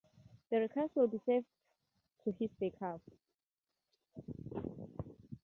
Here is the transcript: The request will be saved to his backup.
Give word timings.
The 0.49 0.59
request 0.61 0.95
will 0.95 1.05
be 1.07 1.21
saved 1.27 1.45
to 2.23 2.31
his 2.39 2.49
backup. 2.59 3.01